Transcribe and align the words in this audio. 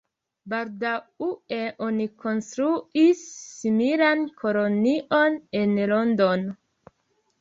Baldaŭe 0.51 1.59
oni 1.87 2.07
konstruis 2.23 3.21
similan 3.43 4.25
kolonion 4.43 5.41
en 5.61 5.77
Londono. 5.93 6.57